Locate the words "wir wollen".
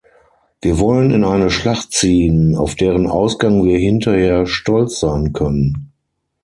0.61-1.11